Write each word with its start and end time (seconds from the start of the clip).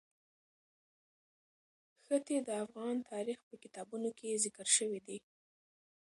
ښتې 2.03 2.35
د 2.47 2.49
افغان 2.63 2.95
تاریخ 3.11 3.39
په 3.49 3.55
کتابونو 3.63 4.09
کې 4.19 4.39
ذکر 4.43 4.67
شوی 4.75 4.99
دي. 5.07 5.17